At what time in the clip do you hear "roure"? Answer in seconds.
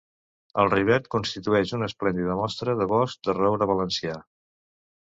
3.43-3.73